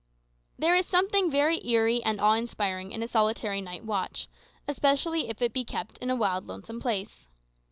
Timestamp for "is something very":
0.73-1.63